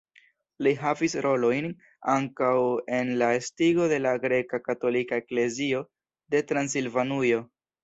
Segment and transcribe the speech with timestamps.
[0.67, 1.67] Li havis rolojn
[2.13, 2.49] ankaŭ
[3.01, 5.85] en la estigo de la greka katolika eklezio
[6.37, 7.47] de Transilvanujo.